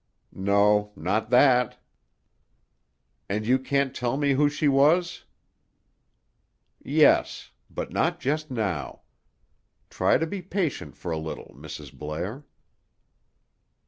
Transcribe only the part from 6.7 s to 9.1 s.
"Yes; but not just now.